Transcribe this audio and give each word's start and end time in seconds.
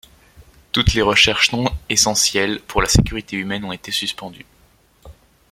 Toutes 0.71 0.95
les 0.95 1.03
recherches 1.03 1.51
non-essentielles 1.51 2.59
pour 2.61 2.81
la 2.81 2.87
sécurité 2.89 3.35
humaine 3.37 3.63
ont 3.65 3.71
été 3.71 3.91
suspendues. 3.91 4.47